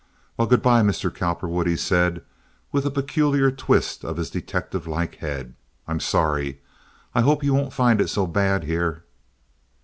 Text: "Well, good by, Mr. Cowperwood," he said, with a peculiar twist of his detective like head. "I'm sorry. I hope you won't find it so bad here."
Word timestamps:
"Well, 0.35 0.47
good 0.47 0.63
by, 0.63 0.81
Mr. 0.81 1.13
Cowperwood," 1.13 1.67
he 1.67 1.75
said, 1.77 2.23
with 2.71 2.87
a 2.87 2.89
peculiar 2.89 3.51
twist 3.51 4.03
of 4.03 4.17
his 4.17 4.31
detective 4.31 4.87
like 4.87 5.17
head. 5.17 5.53
"I'm 5.87 5.99
sorry. 5.99 6.59
I 7.13 7.21
hope 7.21 7.43
you 7.43 7.53
won't 7.53 7.71
find 7.71 8.01
it 8.01 8.07
so 8.07 8.25
bad 8.25 8.63
here." 8.63 9.03